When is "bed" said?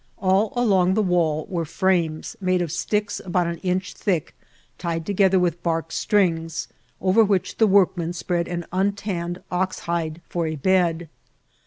10.55-11.07